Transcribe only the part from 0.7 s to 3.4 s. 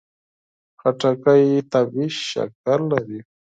خټکی طبیعي شکر لري.